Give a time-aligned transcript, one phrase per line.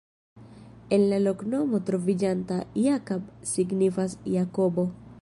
[0.95, 4.93] En la loknomo troviĝanta "Jakab" signifas: Jakobo.